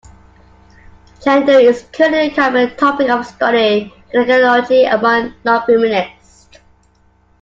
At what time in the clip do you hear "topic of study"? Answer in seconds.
2.75-3.93